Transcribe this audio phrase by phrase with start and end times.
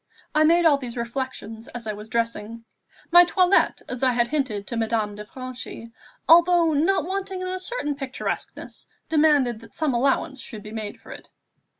[0.33, 2.65] I made all these reflections as I was dressing.
[3.11, 5.91] My toilette, as I had hinted to Madame de Franchi,
[6.27, 11.11] although not wanting in a certain picturesqueness, demanded that some allowance should be made for
[11.11, 11.29] it.